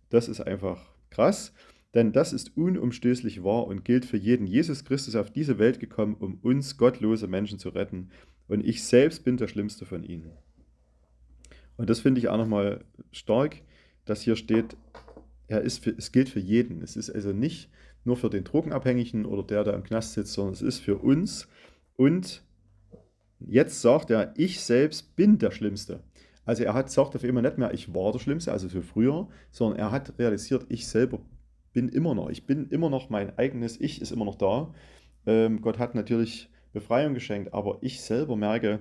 das 0.09 0.27
ist 0.27 0.41
einfach 0.41 0.91
krass. 1.09 1.53
Denn 1.95 2.11
das 2.11 2.33
ist 2.33 2.57
unumstößlich 2.57 3.43
wahr 3.43 3.67
und 3.67 3.85
gilt 3.85 4.05
für 4.05 4.17
jeden. 4.17 4.47
Jesus 4.47 4.83
Christus 4.83 5.13
ist 5.13 5.19
auf 5.19 5.31
diese 5.31 5.59
Welt 5.59 5.79
gekommen, 5.79 6.15
um 6.15 6.35
uns 6.41 6.77
gottlose 6.77 7.27
Menschen 7.27 7.57
zu 7.57 7.69
retten. 7.69 8.09
Und 8.49 8.65
ich 8.65 8.83
selbst 8.83 9.23
bin 9.23 9.37
der 9.37 9.47
Schlimmste 9.47 9.85
von 9.85 10.03
ihnen. 10.03 10.31
Und 11.77 11.89
das 11.89 12.01
finde 12.01 12.19
ich 12.19 12.27
auch 12.27 12.37
nochmal 12.37 12.83
stark, 13.13 13.61
dass 14.03 14.21
hier 14.21 14.35
steht, 14.35 14.75
er 15.47 15.61
ist 15.61 15.83
für, 15.83 15.91
es 15.91 16.11
gilt 16.11 16.27
für 16.27 16.39
jeden. 16.39 16.81
Es 16.81 16.97
ist 16.97 17.09
also 17.09 17.31
nicht 17.31 17.69
nur 18.03 18.17
für 18.17 18.29
den 18.29 18.43
Drogenabhängigen 18.43 19.25
oder 19.25 19.43
der, 19.43 19.63
der 19.63 19.73
im 19.73 19.83
Knast 19.83 20.13
sitzt, 20.13 20.33
sondern 20.33 20.53
es 20.53 20.61
ist 20.61 20.79
für 20.79 20.97
uns. 20.97 21.47
Und 21.95 22.43
jetzt 23.39 23.81
sagt 23.81 24.09
er, 24.11 24.33
ich 24.35 24.59
selbst 24.59 25.15
bin 25.15 25.37
der 25.37 25.51
Schlimmste. 25.51 26.03
Also 26.45 26.63
er 26.63 26.73
hat, 26.73 26.89
sagt 26.89 27.15
auf 27.15 27.23
einmal 27.23 27.43
nicht 27.43 27.57
mehr, 27.57 27.73
ich 27.73 27.93
war 27.93 28.11
der 28.11 28.19
Schlimmste, 28.19 28.51
also 28.51 28.67
so 28.67 28.81
früher, 28.81 29.27
sondern 29.51 29.79
er 29.79 29.91
hat 29.91 30.17
realisiert, 30.19 30.65
ich 30.69 30.87
selber 30.87 31.19
bin 31.73 31.89
immer 31.89 32.15
noch, 32.15 32.29
ich 32.29 32.45
bin 32.45 32.69
immer 32.69 32.89
noch 32.89 33.09
mein 33.09 33.37
eigenes 33.37 33.79
Ich, 33.81 34.01
ist 34.01 34.11
immer 34.11 34.25
noch 34.25 34.35
da. 34.35 34.73
Ähm, 35.25 35.61
Gott 35.61 35.77
hat 35.77 35.95
natürlich 35.95 36.49
Befreiung 36.71 37.13
geschenkt, 37.13 37.53
aber 37.53 37.79
ich 37.81 38.01
selber 38.01 38.35
merke, 38.35 38.79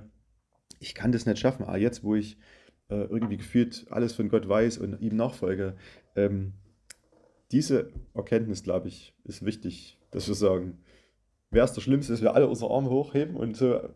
ich 0.79 0.95
kann 0.95 1.11
das 1.11 1.27
nicht 1.27 1.39
schaffen. 1.39 1.65
Ah, 1.65 1.77
jetzt, 1.77 2.05
wo 2.05 2.15
ich 2.15 2.37
äh, 2.89 3.05
irgendwie 3.05 3.37
gefühlt 3.37 3.87
alles 3.91 4.13
von 4.13 4.29
Gott 4.29 4.49
weiß 4.49 4.79
und 4.79 5.01
ihm 5.01 5.17
nachfolge, 5.17 5.77
ähm, 6.15 6.53
diese 7.51 7.93
Erkenntnis, 8.15 8.63
glaube 8.63 8.89
ich, 8.89 9.15
ist 9.25 9.45
wichtig, 9.45 9.99
dass 10.11 10.29
wir 10.29 10.35
sagen, 10.35 10.79
wer 11.51 11.65
ist 11.65 11.73
der 11.73 11.81
Schlimmste, 11.81 12.13
dass 12.13 12.23
wir 12.23 12.35
alle 12.35 12.49
unsere 12.49 12.71
Arme 12.71 12.91
hochheben 12.91 13.37
und 13.37 13.57
so 13.57 13.89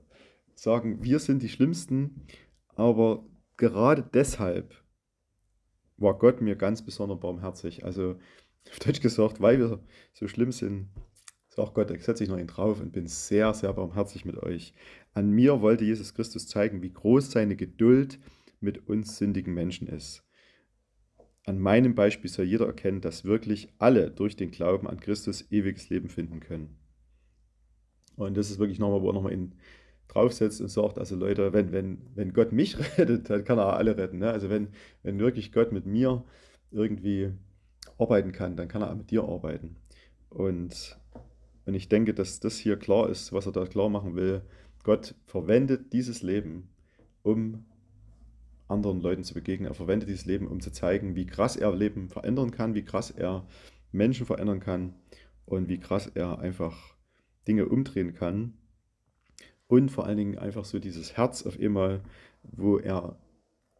sagen, 0.54 1.02
wir 1.02 1.18
sind 1.18 1.42
die 1.42 1.48
Schlimmsten, 1.48 2.22
aber 2.76 3.24
gerade 3.58 4.02
deshalb 4.02 4.74
war 5.98 6.16
Gott 6.18 6.40
mir 6.40 6.56
ganz 6.56 6.82
besonders 6.82 7.20
barmherzig. 7.20 7.84
Also 7.84 8.18
auf 8.70 8.78
Deutsch 8.78 9.00
gesagt, 9.00 9.40
weil 9.40 9.58
wir 9.58 9.80
so 10.14 10.28
schlimm 10.28 10.52
sind, 10.52 10.88
sagt 11.48 11.74
Gott, 11.74 11.90
ich 11.90 12.04
setze 12.04 12.24
ich 12.24 12.30
noch 12.30 12.38
ihn 12.38 12.46
drauf 12.46 12.80
und 12.80 12.92
bin 12.92 13.06
sehr, 13.06 13.52
sehr 13.52 13.72
barmherzig 13.72 14.24
mit 14.24 14.38
euch. 14.38 14.74
An 15.12 15.30
mir 15.30 15.60
wollte 15.60 15.84
Jesus 15.84 16.14
Christus 16.14 16.46
zeigen, 16.46 16.82
wie 16.82 16.92
groß 16.92 17.30
seine 17.30 17.56
Geduld 17.56 18.18
mit 18.60 18.88
uns 18.88 19.18
sündigen 19.18 19.54
Menschen 19.54 19.88
ist. 19.88 20.24
An 21.44 21.58
meinem 21.58 21.94
Beispiel 21.94 22.30
soll 22.30 22.44
jeder 22.44 22.66
erkennen, 22.66 23.00
dass 23.00 23.24
wirklich 23.24 23.72
alle 23.78 24.10
durch 24.10 24.36
den 24.36 24.50
Glauben 24.50 24.86
an 24.86 25.00
Christus 25.00 25.50
ewiges 25.50 25.88
Leben 25.88 26.08
finden 26.08 26.40
können. 26.40 26.76
Und 28.16 28.36
das 28.36 28.50
ist 28.50 28.58
wirklich 28.58 28.78
nochmal, 28.78 29.00
wo 29.00 29.10
er 29.10 29.14
nochmal 29.14 29.32
in 29.32 29.54
draufsetzt 30.08 30.60
und 30.60 30.68
sagt, 30.68 30.98
also 30.98 31.16
Leute, 31.16 31.52
wenn, 31.52 31.72
wenn, 31.72 31.98
wenn 32.14 32.32
Gott 32.32 32.52
mich 32.52 32.78
rettet, 32.98 33.30
dann 33.30 33.44
kann 33.44 33.58
er 33.58 33.76
alle 33.76 33.96
retten. 33.96 34.18
Ne? 34.18 34.30
Also 34.30 34.50
wenn, 34.50 34.68
wenn 35.02 35.18
wirklich 35.18 35.52
Gott 35.52 35.72
mit 35.72 35.86
mir 35.86 36.24
irgendwie 36.70 37.32
arbeiten 37.98 38.32
kann, 38.32 38.56
dann 38.56 38.68
kann 38.68 38.82
er 38.82 38.90
auch 38.90 38.96
mit 38.96 39.10
dir 39.10 39.24
arbeiten. 39.24 39.76
Und, 40.30 40.98
und 41.66 41.74
ich 41.74 41.88
denke, 41.88 42.14
dass 42.14 42.40
das 42.40 42.56
hier 42.58 42.76
klar 42.76 43.08
ist, 43.08 43.32
was 43.32 43.46
er 43.46 43.52
da 43.52 43.64
klar 43.66 43.88
machen 43.88 44.16
will. 44.16 44.42
Gott 44.82 45.14
verwendet 45.26 45.92
dieses 45.92 46.22
Leben, 46.22 46.68
um 47.22 47.64
anderen 48.68 49.00
Leuten 49.00 49.24
zu 49.24 49.34
begegnen. 49.34 49.68
Er 49.70 49.74
verwendet 49.74 50.08
dieses 50.08 50.26
Leben, 50.26 50.46
um 50.46 50.60
zu 50.60 50.70
zeigen, 50.70 51.16
wie 51.16 51.26
krass 51.26 51.56
er 51.56 51.74
Leben 51.74 52.08
verändern 52.08 52.50
kann, 52.50 52.74
wie 52.74 52.84
krass 52.84 53.10
er 53.10 53.46
Menschen 53.92 54.26
verändern 54.26 54.60
kann 54.60 54.94
und 55.46 55.68
wie 55.68 55.78
krass 55.78 56.06
er 56.14 56.38
einfach 56.38 56.96
Dinge 57.46 57.66
umdrehen 57.66 58.14
kann. 58.14 58.57
Und 59.68 59.90
vor 59.90 60.06
allen 60.06 60.16
Dingen 60.16 60.38
einfach 60.38 60.64
so 60.64 60.78
dieses 60.78 61.16
Herz 61.16 61.46
auf 61.46 61.58
einmal, 61.60 62.02
wo 62.42 62.78
er, 62.78 63.18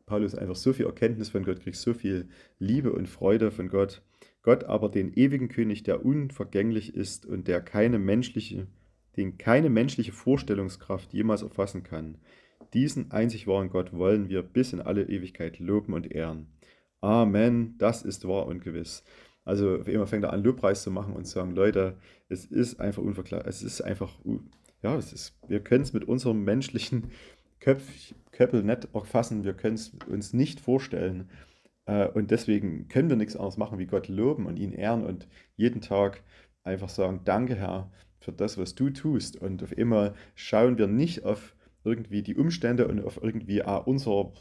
Paulus 0.07 0.35
einfach 0.35 0.57
so 0.57 0.73
viel 0.73 0.87
Erkenntnis 0.87 1.31
von 1.31 1.45
Gott 1.45 1.61
kriegt, 1.61 1.77
so 1.77 1.93
viel 1.93 2.29
Liebe 2.59 2.93
und 2.93 3.09
Freude 3.09 3.51
von 3.51 3.69
Gott. 3.69 4.03
Gott 4.43 4.65
aber 4.65 4.89
den 4.89 5.13
ewigen 5.13 5.49
König, 5.49 5.83
der 5.83 6.05
unvergänglich 6.05 6.95
ist 6.95 7.27
und 7.27 7.49
der 7.49 7.61
keine 7.61 7.99
menschliche, 7.99 8.67
den 9.17 9.37
keine 9.37 9.69
menschliche 9.69 10.13
Vorstellungskraft 10.13 11.13
jemals 11.13 11.43
erfassen 11.43 11.83
kann. 11.83 12.19
Diesen 12.75 13.11
einzig 13.11 13.47
wahren 13.47 13.71
Gott 13.71 13.93
wollen 13.93 14.29
wir 14.29 14.43
bis 14.43 14.73
in 14.73 14.81
alle 14.81 15.09
Ewigkeit 15.09 15.59
loben 15.59 15.95
und 15.95 16.11
ehren. 16.13 16.47
Amen, 17.01 17.77
das 17.79 18.03
ist 18.03 18.27
wahr 18.27 18.47
und 18.47 18.63
gewiss. 18.63 19.05
Also 19.45 19.87
wie 19.87 19.93
immer 19.93 20.07
fängt 20.07 20.25
er 20.25 20.33
an, 20.33 20.43
Lobpreis 20.43 20.83
zu 20.83 20.91
machen 20.91 21.15
und 21.15 21.25
zu 21.25 21.33
sagen, 21.33 21.55
Leute, 21.55 21.97
es 22.29 22.45
ist 22.45 22.81
einfach 22.81 23.03
unvergleichlich, 23.03 23.49
es 23.49 23.63
ist 23.63 23.81
einfach, 23.81 24.13
ja, 24.83 24.97
es 24.97 25.13
ist, 25.13 25.39
wir 25.49 25.61
können 25.61 25.83
es 25.83 25.93
mit 25.93 26.05
unserem 26.05 26.45
menschlichen 26.45 27.11
Köpf, 27.61 28.15
Köppel 28.31 28.63
nicht 28.63 28.89
erfassen, 28.95 29.45
wir 29.45 29.55
können 29.55 29.75
es 29.75 29.93
uns 30.07 30.33
nicht 30.33 30.61
vorstellen. 30.61 31.29
Äh, 31.87 32.07
und 32.09 32.31
deswegen 32.31 32.89
können 32.89 33.09
wir 33.09 33.17
nichts 33.17 33.35
anderes 33.35 33.57
machen, 33.57 33.79
wie 33.79 33.87
Gott 33.87 34.09
loben 34.09 34.47
und 34.47 34.59
ihn 34.59 34.73
ehren 34.73 35.05
und 35.05 35.27
jeden 35.57 35.81
Tag 35.81 36.23
einfach 36.63 36.89
sagen, 36.89 37.23
danke 37.25 37.57
Herr 37.57 37.91
für 38.21 38.33
das, 38.33 38.59
was 38.59 38.75
du 38.75 38.91
tust. 38.91 39.37
Und 39.37 39.63
auf 39.63 39.77
immer 39.77 40.15
schauen 40.35 40.79
wir 40.79 40.87
nicht 40.87 41.25
auf 41.25 41.57
irgendwie 41.85 42.23
die 42.23 42.37
Umstände 42.37 42.87
und 42.87 43.05
auf 43.05 43.21
irgendwie 43.23 43.63
ah, 43.63 43.79
unsere 43.79 44.33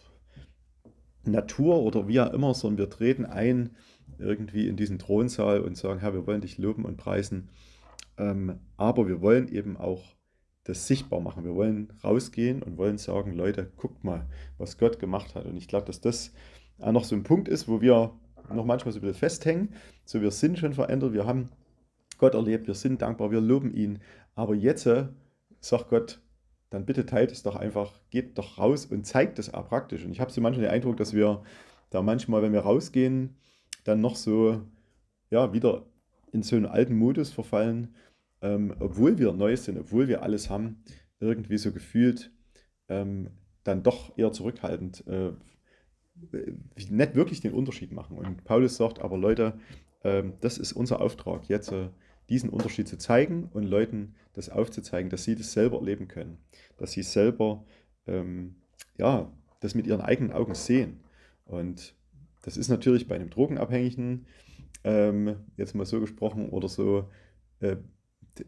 Natur 1.24 1.82
oder 1.82 2.08
wie 2.08 2.20
auch 2.20 2.34
immer, 2.34 2.54
sondern 2.54 2.78
wir 2.80 2.90
treten 2.90 3.26
ein 3.26 3.76
irgendwie 4.20 4.68
in 4.68 4.76
diesen 4.76 5.00
Thronsaal 5.00 5.62
und 5.62 5.78
sagen, 5.78 6.00
Herr, 6.00 6.14
wir 6.14 6.26
wollen 6.26 6.42
dich 6.42 6.58
loben 6.58 6.86
und 6.86 6.98
preisen. 6.98 7.50
Ähm, 8.18 8.60
aber 8.78 9.08
wir 9.08 9.22
wollen 9.22 9.48
eben 9.48 9.78
auch 9.78 10.17
das 10.68 10.86
sichtbar 10.86 11.22
machen. 11.22 11.46
Wir 11.46 11.56
wollen 11.56 11.94
rausgehen 12.04 12.62
und 12.62 12.78
wollen 12.78 12.98
sagen, 12.98 13.34
Leute, 13.34 13.72
guckt 13.78 14.04
mal, 14.04 14.28
was 14.58 14.78
Gott 14.78 15.00
gemacht 15.00 15.34
hat. 15.34 15.46
Und 15.46 15.56
ich 15.56 15.68
glaube, 15.68 15.86
dass 15.86 16.02
das 16.02 16.34
auch 16.80 16.92
noch 16.92 17.06
so 17.06 17.16
ein 17.16 17.24
Punkt 17.24 17.48
ist, 17.48 17.70
wo 17.70 17.80
wir 17.80 18.12
noch 18.54 18.66
manchmal 18.66 18.92
so 18.92 19.00
ein 19.00 19.02
bisschen 19.02 19.18
festhängen. 19.18 19.70
So, 20.04 20.22
wir 20.22 20.32
sind 20.32 20.60
schon 20.60 20.74
verändert, 20.74 21.14
wir 21.14 21.26
haben 21.26 21.50
Gott 22.18 22.34
erlebt, 22.34 22.68
wir 22.68 22.74
sind 22.74 23.02
dankbar, 23.02 23.32
wir 23.32 23.40
loben 23.40 23.74
ihn. 23.74 24.00
Aber 24.36 24.56
jetzt 24.56 24.86
äh, 24.86 25.08
sagt 25.62 25.90
Gott, 25.90 26.20
dann 26.70 26.86
bitte 26.86 27.06
teilt 27.06 27.32
es 27.32 27.44
doch 27.44 27.56
einfach, 27.56 28.02
geht 28.10 28.38
doch 28.38 28.58
raus 28.58 28.86
und 28.86 29.06
zeigt 29.06 29.40
es 29.40 29.54
auch 29.54 29.70
praktisch. 29.70 30.04
Und 30.04 30.12
ich 30.12 30.20
habe 30.20 30.32
so 30.32 30.42
manchmal 30.42 30.66
den 30.66 30.74
Eindruck, 30.74 30.98
dass 30.98 31.14
wir 31.14 31.44
da 31.92 32.02
manchmal, 32.02 32.42
wenn 32.42 32.52
wir 32.52 32.60
rausgehen, 32.60 33.38
dann 33.86 34.02
noch 34.02 34.18
so, 34.18 34.62
ja, 35.30 35.54
wieder 35.54 35.86
in 36.34 36.44
so 36.44 36.58
einen 36.58 36.66
alten 36.66 36.98
Modus 36.98 37.32
verfallen, 37.32 37.96
ähm, 38.42 38.76
obwohl 38.80 39.18
wir 39.18 39.34
neu 39.34 39.56
sind, 39.56 39.78
obwohl 39.78 40.08
wir 40.08 40.24
alles 40.24 40.50
haben, 40.50 40.84
irgendwie 41.20 41.58
so 41.58 41.72
gefühlt 41.72 42.32
ähm, 42.88 43.32
dann 43.64 43.84
doch 43.84 44.18
eher 44.18 44.32
zurückhaltend, 44.32 45.06
äh, 45.08 45.32
nicht 46.90 47.16
wirklich 47.16 47.42
den 47.42 47.54
Unterschied 47.54 47.92
machen. 47.92 48.18
Und 48.18 48.44
Paulus 48.44 48.78
sagt 48.78 49.00
aber, 49.02 49.18
Leute, 49.18 49.60
ähm, 50.04 50.34
das 50.42 50.58
ist 50.58 50.74
unser 50.74 51.02
Auftrag, 51.02 51.48
jetzt 51.50 51.72
äh, 51.72 51.90
diesen 52.30 52.50
Unterschied 52.50 52.88
zu 52.88 52.98
zeigen 52.98 53.50
und 53.54 53.64
Leuten 53.64 54.16
das 54.34 54.50
aufzuzeigen, 54.50 55.10
dass 55.10 55.24
sie 55.24 55.36
das 55.36 55.54
selber 55.54 55.78
erleben 55.78 56.08
können, 56.08 56.38
dass 56.78 56.92
sie 56.92 57.04
selber 57.04 57.66
ähm, 58.06 58.56
ja, 58.98 59.32
das 59.60 59.76
mit 59.76 59.88
ihren 59.88 60.02
eigenen 60.02 60.32
Augen 60.32 60.56
sehen. 60.56 61.00
Und 61.46 61.96
das 62.44 62.58
ist 62.58 62.70
natürlich 62.70 63.08
bei 63.08 63.16
einem 63.16 63.30
Drogenabhängigen, 63.30 64.26
ähm, 64.84 65.38
jetzt 65.56 65.76
mal 65.76 65.86
so 65.86 66.00
gesprochen 66.00 66.50
oder 66.50 66.68
so, 66.68 67.10
äh, 67.60 67.78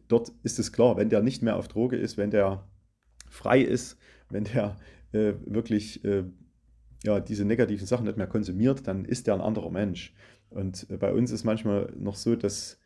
dort 0.08 0.31
ist 0.43 0.60
es 0.60 0.72
klar, 0.72 0.98
wenn 0.98 1.10
der 1.10 1.22
nicht 1.22 1.41
mehr 1.41 1.55
auf 1.55 1.67
Droge 1.67 1.98
ist, 1.98 2.17
wenn 2.17 2.31
der 2.31 2.67
frei 3.29 3.62
ist, 3.62 3.98
wenn 4.29 4.43
der 4.43 4.77
äh, 5.12 5.34
wirklich 5.46 6.03
äh, 6.03 6.24
ja, 7.03 7.19
diese 7.19 7.46
negativen 7.46 7.86
Sachen 7.86 8.05
nicht 8.05 8.17
mehr 8.17 8.27
konsumiert, 8.27 8.88
dann 8.88 9.05
ist 9.05 9.27
der 9.27 9.36
ein 9.36 9.41
anderer 9.41 9.72
Mensch. 9.72 10.13
Und 10.50 10.89
äh, 10.89 10.98
bei 10.98 11.13
uns 11.13 11.31
ist 11.31 11.43
manchmal 11.43 11.93
noch 11.98 12.15
so, 12.15 12.36
dass 12.36 12.79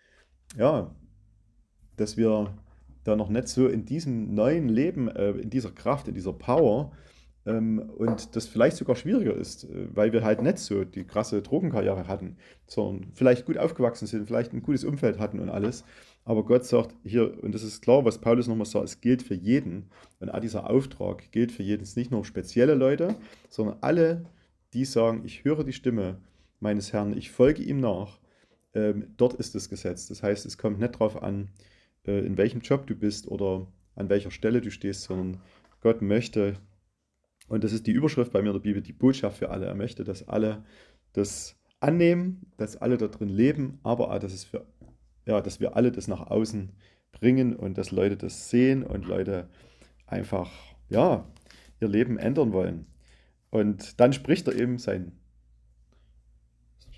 ja, 0.57 0.93
dass 1.95 2.17
wir 2.17 2.53
da 3.03 3.15
noch 3.15 3.29
nicht 3.29 3.47
so 3.47 3.67
in 3.67 3.85
diesem 3.85 4.33
neuen 4.33 4.69
Leben, 4.69 5.07
äh, 5.09 5.31
in 5.31 5.49
dieser 5.49 5.71
Kraft, 5.71 6.07
in 6.07 6.13
dieser 6.13 6.33
Power 6.33 6.91
ähm, 7.45 7.79
und 7.97 8.35
das 8.35 8.47
vielleicht 8.47 8.77
sogar 8.77 8.95
schwieriger 8.95 9.35
ist, 9.35 9.65
äh, 9.65 9.87
weil 9.93 10.13
wir 10.13 10.23
halt 10.23 10.41
nicht 10.41 10.59
so 10.59 10.83
die 10.83 11.03
krasse 11.03 11.41
Drogenkarriere 11.41 12.07
hatten, 12.07 12.37
sondern 12.67 13.11
vielleicht 13.13 13.45
gut 13.45 13.57
aufgewachsen 13.57 14.07
sind, 14.07 14.27
vielleicht 14.27 14.53
ein 14.53 14.63
gutes 14.63 14.83
Umfeld 14.83 15.19
hatten 15.19 15.39
und 15.39 15.49
alles. 15.49 15.83
Aber 16.25 16.45
Gott 16.45 16.65
sagt 16.65 16.95
hier, 17.03 17.43
und 17.43 17.53
das 17.53 17.63
ist 17.63 17.81
klar, 17.81 18.05
was 18.05 18.19
Paulus 18.19 18.47
nochmal 18.47 18.65
sagt, 18.65 18.85
es 18.85 19.01
gilt 19.01 19.23
für 19.23 19.35
jeden. 19.35 19.89
Und 20.19 20.29
all 20.29 20.41
dieser 20.41 20.69
Auftrag 20.69 21.31
gilt 21.31 21.51
für 21.51 21.63
jeden. 21.63 21.83
Es 21.83 21.89
ist 21.89 21.97
nicht 21.97 22.11
nur 22.11 22.23
spezielle 22.23 22.75
Leute, 22.75 23.15
sondern 23.49 23.77
alle, 23.81 24.25
die 24.73 24.85
sagen, 24.85 25.23
ich 25.25 25.43
höre 25.43 25.63
die 25.63 25.73
Stimme 25.73 26.17
meines 26.59 26.93
Herrn, 26.93 27.17
ich 27.17 27.29
folge 27.29 27.61
ihm 27.61 27.79
nach 27.79 28.19
ähm, 28.73 29.13
dort 29.17 29.33
ist 29.33 29.55
das 29.55 29.69
Gesetz. 29.69 30.07
Das 30.07 30.23
heißt, 30.23 30.45
es 30.45 30.57
kommt 30.57 30.79
nicht 30.79 30.95
darauf 30.95 31.21
an, 31.21 31.49
äh, 32.05 32.25
in 32.25 32.37
welchem 32.37 32.61
Job 32.61 32.87
du 32.87 32.95
bist 32.95 33.27
oder 33.27 33.67
an 33.95 34.09
welcher 34.09 34.31
Stelle 34.31 34.61
du 34.61 34.71
stehst, 34.71 35.03
sondern 35.03 35.41
Gott 35.81 36.01
möchte, 36.01 36.57
und 37.47 37.63
das 37.63 37.73
ist 37.73 37.87
die 37.87 37.91
Überschrift 37.91 38.31
bei 38.31 38.41
mir 38.41 38.49
in 38.49 38.55
der 38.55 38.61
Bibel, 38.61 38.81
die 38.81 38.93
Botschaft 38.93 39.37
für 39.37 39.49
alle. 39.49 39.65
Er 39.65 39.75
möchte, 39.75 40.03
dass 40.03 40.27
alle 40.27 40.63
das 41.13 41.55
annehmen, 41.79 42.47
dass 42.57 42.77
alle 42.77 42.97
da 42.97 43.07
drin 43.07 43.29
leben, 43.29 43.79
aber 43.83 44.11
auch, 44.11 44.19
dass, 44.19 44.33
es 44.33 44.45
für, 44.45 44.65
ja, 45.25 45.41
dass 45.41 45.59
wir 45.59 45.75
alle 45.75 45.91
das 45.91 46.07
nach 46.07 46.27
außen 46.27 46.71
bringen 47.11 47.55
und 47.55 47.77
dass 47.77 47.91
Leute 47.91 48.17
das 48.17 48.49
sehen 48.49 48.83
und 48.83 49.05
Leute 49.05 49.49
einfach 50.07 50.51
ja, 50.89 51.27
ihr 51.79 51.87
Leben 51.87 52.17
ändern 52.17 52.53
wollen. 52.53 52.85
Und 53.49 53.99
dann 53.99 54.13
spricht 54.13 54.47
er 54.47 54.55
eben 54.55 54.77
sein 54.77 55.13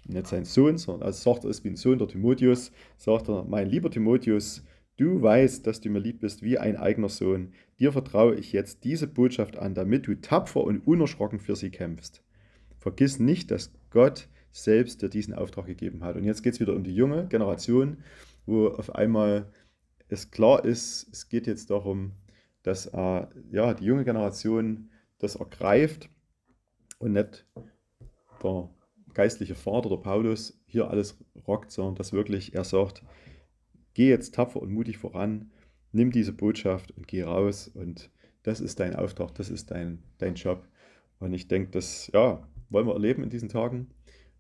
nicht 0.08 0.28
sein 0.28 0.46
Sohn, 0.46 0.78
sondern 0.78 1.08
als 1.08 1.24
sagt 1.24 1.44
er 1.44 1.50
es 1.50 1.64
wie 1.64 1.70
ein 1.70 1.76
Sohn 1.76 1.98
der 1.98 2.08
Timotheus, 2.08 2.72
sagt 2.98 3.30
er, 3.30 3.44
mein 3.44 3.70
lieber 3.70 3.90
Timotheus, 3.90 4.64
du 4.98 5.22
weißt, 5.22 5.66
dass 5.66 5.82
du 5.82 5.90
mir 5.90 6.00
lieb 6.00 6.22
bist 6.22 6.44
wie 6.44 6.58
ein 6.58 6.78
eigener 6.78 7.10
Sohn. 7.10 7.54
Dir 7.80 7.92
vertraue 7.92 8.36
ich 8.36 8.54
jetzt 8.54 8.84
diese 8.84 9.08
Botschaft 9.08 9.58
an, 9.58 9.74
damit 9.74 10.08
du 10.08 10.16
tapfer 10.16 10.64
und 10.64 10.86
unerschrocken 10.86 11.40
für 11.40 11.56
sie 11.56 11.72
kämpfst. 11.72 12.24
Vergiss 12.78 13.20
nicht, 13.20 13.52
dass 13.52 13.74
Gott 13.90 14.30
selbst 14.56 15.02
dir 15.02 15.10
diesen 15.10 15.34
Auftrag 15.34 15.66
gegeben 15.66 16.04
hat. 16.04 16.16
Und 16.16 16.24
jetzt 16.24 16.42
geht 16.42 16.54
es 16.54 16.60
wieder 16.62 16.74
um 16.74 16.84
die 16.84 16.96
junge 16.96 17.28
Generation, 17.28 17.98
wo 18.46 18.68
auf 18.68 18.96
einmal 18.96 19.52
es 20.08 20.32
klar 20.32 20.64
ist, 20.64 21.10
es 21.12 21.28
geht 21.28 21.46
jetzt 21.46 21.70
darum, 21.72 22.14
dass 22.64 22.86
äh, 22.88 23.28
ja, 23.52 23.74
die 23.74 23.84
junge 23.84 24.06
Generation 24.06 24.90
das 25.18 25.36
ergreift 25.36 26.10
und 27.00 27.14
nicht 27.14 27.46
der 28.44 28.70
geistliche 29.14 29.56
Vater, 29.56 29.90
der 29.90 29.98
Paulus, 29.98 30.62
hier 30.68 30.90
alles 30.90 31.18
rockt, 31.48 31.72
sondern 31.72 31.96
dass 31.96 32.14
wirklich 32.14 32.54
er 32.56 32.64
sagt, 32.64 33.04
geh 33.94 34.10
jetzt 34.10 34.36
tapfer 34.36 34.62
und 34.62 34.72
mutig 34.72 34.98
voran, 34.98 35.52
nimm 35.92 36.12
diese 36.12 36.34
Botschaft 36.34 36.92
und 36.92 37.08
geh 37.08 37.24
raus 37.24 37.68
und 37.68 38.10
das 38.44 38.62
ist 38.62 38.80
dein 38.80 38.96
Auftrag, 38.96 39.34
das 39.36 39.50
ist 39.50 39.72
dein, 39.72 40.04
dein 40.18 40.36
Job. 40.36 40.66
Und 41.20 41.34
ich 41.34 41.48
denke, 41.48 41.72
das 41.72 42.10
ja, 42.14 42.48
wollen 42.70 42.88
wir 42.88 42.94
erleben 42.94 43.24
in 43.24 43.30
diesen 43.30 43.50
Tagen, 43.50 43.90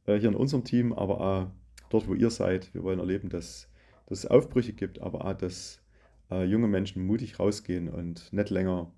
äh, 0.05 0.17
hier 0.17 0.29
in 0.29 0.35
unserem 0.35 0.63
Team, 0.63 0.93
aber 0.93 1.21
auch 1.21 1.47
dort, 1.89 2.07
wo 2.07 2.13
ihr 2.13 2.29
seid. 2.29 2.73
Wir 2.73 2.83
wollen 2.83 2.99
erleben, 2.99 3.29
dass, 3.29 3.69
dass 4.07 4.19
es 4.19 4.25
Aufbrüche 4.25 4.73
gibt, 4.73 5.01
aber 5.01 5.25
auch, 5.25 5.33
dass 5.33 5.81
äh, 6.31 6.43
junge 6.45 6.67
Menschen 6.67 7.05
mutig 7.05 7.39
rausgehen 7.39 7.89
und 7.89 8.31
nicht 8.33 8.49
länger 8.49 8.91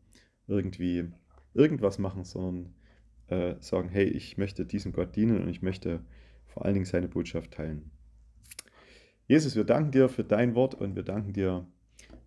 irgendwie 0.48 1.10
irgendwas 1.54 2.00
machen, 2.00 2.24
sondern 2.24 2.74
äh, 3.28 3.56
sagen, 3.60 3.90
hey, 3.90 4.06
ich 4.06 4.38
möchte 4.38 4.66
diesem 4.66 4.94
Gott 4.94 5.16
dienen 5.16 5.42
und 5.42 5.50
ich 5.50 5.62
möchte 5.62 6.02
vor 6.46 6.66
allen 6.66 6.76
Dingen 6.76 6.86
seine 6.86 7.08
Botschaft 7.08 7.52
teilen. 7.52 7.92
Jesus, 9.28 9.56
wir 9.56 9.66
danken 9.66 9.92
dir 9.92 10.08
für 10.08 10.24
dein 10.24 10.56
Wort 10.56 10.76
und 10.76 10.96
wir 10.96 11.04
danken 11.04 11.34
dir, 11.34 11.68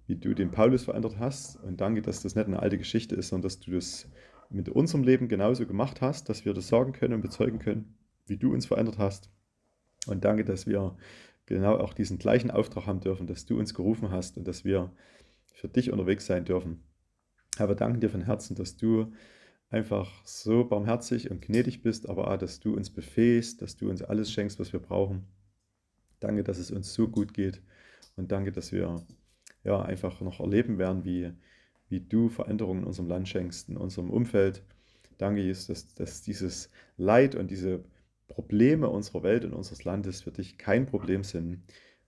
wie 0.07 0.17
du 0.17 0.35
den 0.35 0.51
Paulus 0.51 0.85
verändert 0.85 1.19
hast 1.19 1.57
und 1.63 1.81
danke, 1.81 2.03
dass 2.03 2.23
das 2.23 2.35
nicht 2.35 2.47
eine 2.47 2.61
alte 2.61 2.77
Geschichte 2.77 3.15
ist, 3.15 3.29
sondern 3.29 3.45
dass 3.45 3.61
du 3.61 3.71
das 3.71 4.09
mit 4.51 4.69
unserem 4.69 5.05
Leben 5.05 5.29
genauso 5.29 5.67
gemacht 5.67 6.01
hast, 6.01 6.29
dass 6.29 6.45
wir 6.45 6.53
das 6.53 6.69
sagen 6.69 6.93
können 6.93 7.15
und 7.15 7.23
bezeugen 7.23 7.59
können, 7.59 7.95
wie 8.31 8.39
du 8.39 8.53
uns 8.55 8.67
verändert 8.67 8.97
hast. 8.99 9.31
Und 10.07 10.25
danke, 10.25 10.45
dass 10.45 10.67
wir 10.67 10.97
genau 11.45 11.77
auch 11.77 11.93
diesen 11.93 12.19
gleichen 12.19 12.51
Auftrag 12.51 12.87
haben 12.87 13.01
dürfen, 13.01 13.27
dass 13.27 13.45
du 13.45 13.59
uns 13.59 13.75
gerufen 13.75 14.11
hast 14.11 14.39
und 14.39 14.47
dass 14.49 14.65
wir 14.65 14.93
für 15.53 15.69
dich 15.69 15.91
unterwegs 15.91 16.27
sein 16.27 16.45
dürfen. 16.45 16.83
Aber 17.59 17.75
danke 17.75 17.99
dir 17.99 18.09
von 18.09 18.23
Herzen, 18.23 18.55
dass 18.55 18.77
du 18.77 19.13
einfach 19.69 20.25
so 20.25 20.65
barmherzig 20.65 21.31
und 21.31 21.43
gnädig 21.43 21.83
bist, 21.83 22.09
aber 22.09 22.31
auch, 22.31 22.39
dass 22.39 22.61
du 22.61 22.75
uns 22.75 22.91
befähigst, 22.91 23.61
dass 23.61 23.77
du 23.77 23.91
uns 23.91 24.03
alles 24.03 24.33
schenkst, 24.33 24.59
was 24.59 24.73
wir 24.73 24.81
brauchen. 24.81 25.27
Danke, 26.21 26.45
dass 26.45 26.59
es 26.59 26.71
uns 26.71 26.95
so 26.95 27.09
gut 27.09 27.35
geht 27.35 27.63
und 28.17 28.33
danke, 28.33 28.53
dass 28.53 28.73
wir 28.73 29.05
ja 29.65 29.83
einfach 29.83 30.21
noch 30.21 30.41
erleben 30.41 30.79
werden, 30.79 31.05
wie, 31.05 31.33
wie 31.89 32.01
du 32.01 32.29
Veränderungen 32.29 32.83
in 32.83 32.87
unserem 32.87 33.09
Land 33.09 33.29
schenkst, 33.29 33.69
in 33.69 33.77
unserem 33.77 34.11
Umfeld. 34.11 34.63
Danke, 35.19 35.43
Jesus, 35.43 35.67
dass, 35.67 35.95
dass 35.95 36.23
dieses 36.23 36.71
Leid 36.97 37.35
und 37.35 37.51
diese 37.51 37.85
Probleme 38.31 38.89
unserer 38.89 39.23
Welt 39.23 39.45
und 39.45 39.53
unseres 39.53 39.85
Landes 39.85 40.23
für 40.23 40.31
dich 40.31 40.57
kein 40.57 40.87
Problem 40.87 41.25
sind. 41.25 41.63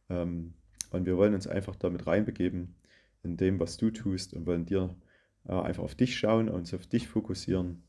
Ähm, 0.08 0.54
und 0.90 1.06
wir 1.06 1.16
wollen 1.16 1.34
uns 1.34 1.46
einfach 1.46 1.76
damit 1.76 2.06
reinbegeben 2.06 2.76
in 3.22 3.36
dem, 3.36 3.60
was 3.60 3.76
du 3.76 3.90
tust 3.90 4.34
und 4.34 4.46
wollen 4.46 4.66
dir 4.66 4.94
äh, 5.46 5.52
einfach 5.52 5.82
auf 5.82 5.94
dich 5.94 6.16
schauen, 6.16 6.48
uns 6.48 6.72
auf 6.74 6.86
dich 6.86 7.08
fokussieren 7.08 7.82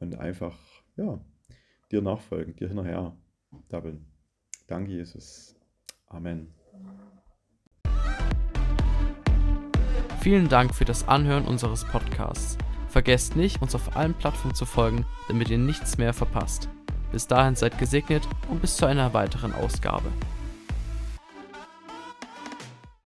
und 0.00 0.18
einfach, 0.18 0.58
ja, 0.96 1.20
dir 1.90 2.02
nachfolgen, 2.02 2.56
dir 2.56 2.68
hinterher 2.68 3.16
dabbeln. 3.68 4.06
Danke, 4.66 4.92
Jesus. 4.92 5.54
Amen. 6.06 6.52
Vielen 10.20 10.48
Dank 10.48 10.74
für 10.74 10.84
das 10.84 11.06
Anhören 11.06 11.44
unseres 11.44 11.84
Podcasts. 11.84 12.58
Vergesst 12.88 13.36
nicht, 13.36 13.62
uns 13.62 13.74
auf 13.74 13.96
allen 13.96 14.14
Plattformen 14.14 14.54
zu 14.54 14.64
folgen, 14.64 15.04
damit 15.28 15.50
ihr 15.50 15.58
nichts 15.58 15.98
mehr 15.98 16.12
verpasst. 16.12 16.68
Bis 17.12 17.26
dahin 17.26 17.54
seid 17.54 17.78
gesegnet 17.78 18.22
und 18.48 18.60
bis 18.60 18.76
zu 18.76 18.86
einer 18.86 19.14
weiteren 19.14 19.54
Ausgabe. 19.54 20.10